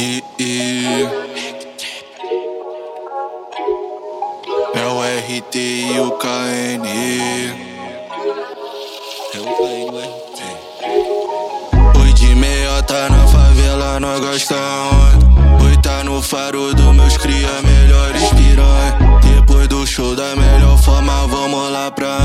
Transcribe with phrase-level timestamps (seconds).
[0.00, 0.84] E, e...
[4.72, 6.86] É o RT e o KN.
[9.34, 9.98] É o KN.
[12.00, 15.18] Oi de meiota na favela, nós onde?
[15.64, 18.96] Oi tá no faro dos meus cria, melhores piranha.
[19.34, 22.18] Depois do show da melhor forma, vamos lá pra.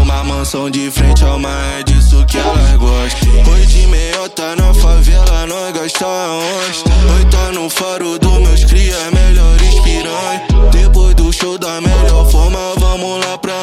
[0.00, 3.52] Uma mansão de frente ao mar, é disso que elas gostam.
[3.52, 6.06] Oi de meiota na favela, nós gosta
[7.74, 10.42] faro dos meus cria, melhores piranha.
[10.70, 13.54] Depois do show da melhor forma, vamos lá pra.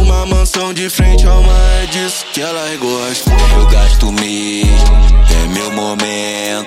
[0.00, 3.34] Uma mansão de frente ao mar, é disso que elas gostam.
[3.58, 4.76] Eu gasto mesmo,
[5.42, 6.63] é meu momento.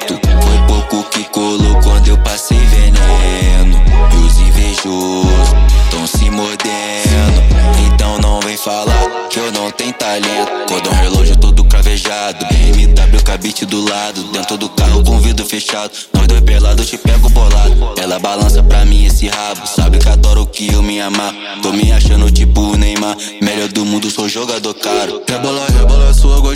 [10.19, 10.51] Talento.
[10.67, 12.45] Cordão relógio todo cravejado.
[12.45, 14.23] BMW cabite do lado.
[14.31, 15.91] Dentro do carro com vidro fechado.
[16.13, 17.93] Nós dois pelados te pego bolado.
[18.01, 19.65] Ela balança pra mim esse rabo.
[19.67, 21.33] Sabe que adoro que eu me amar.
[21.61, 23.15] Tô me achando tipo o Neymar.
[23.41, 25.21] Melhor do mundo, sou jogador caro.
[25.27, 26.06] Rebola, rebola,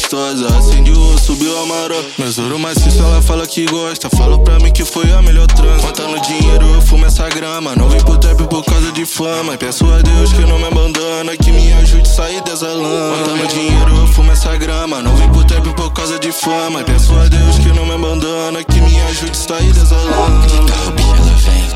[0.02, 0.48] gostosa.
[0.58, 2.02] Acende o subiu a maró.
[2.18, 4.10] Mas ouro maciço, ela fala que gosta.
[4.10, 5.82] Falou pra mim que foi a melhor trans.
[5.82, 7.76] Contando dinheiro, eu fumo essa grama.
[7.76, 9.58] Não vim pro trap por causa de fama.
[9.58, 11.38] Peço a Deus que não me abandona.
[11.38, 13.18] Que me ajude a sair dessa lama.
[13.18, 15.02] Contando dinheiro, eu fumo essa grama.
[15.02, 16.84] Não vim pro trap por causa de fama.
[16.84, 18.64] Peço a Deus que não me abandona.
[18.64, 20.48] Que me ajude a sair dessa lama.
[20.48, 21.68] De carro, bicho, ela vem.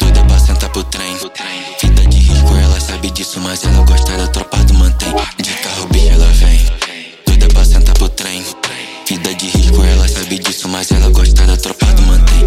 [0.00, 1.16] Doida pra sentar pro trem.
[1.80, 5.14] Vida de risco, ela sabe disso, mas ela gosta da tropa do mantém.
[10.30, 12.44] Sabe disso, mas ela gosta da tropa do mantém.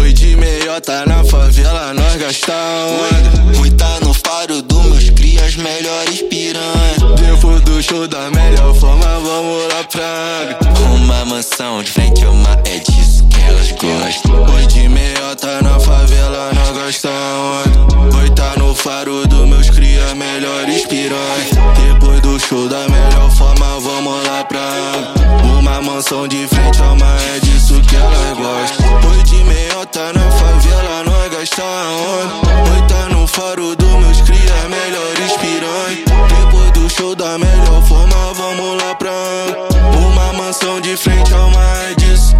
[0.00, 3.54] Oi de meiota na favela, nós gasta onda.
[3.54, 6.96] Fui tá no faro dos meus crias, melhores piranha.
[7.16, 10.58] Depois do show da melhor forma, vamos lá pra.
[10.96, 14.54] Uma mansão de frente ao mar, é disso que elas gostam.
[14.54, 18.16] Oi de meiota na favela, nós gasta onda.
[18.18, 21.46] Oi tá no faro dos meus cria, melhores piranha.
[21.92, 23.11] Depois do show da melhor
[26.02, 29.10] Situação de frente, ama é disso que elas gostam.
[29.12, 32.86] Oito de meia tá na favela, nós gasta onda.
[32.88, 36.04] tá no faro dos meus cria, melhor espirante.
[36.28, 39.12] Depois do show da melhor forma, vamos lá pra
[39.96, 42.31] Uma mansão de frente, ama é disso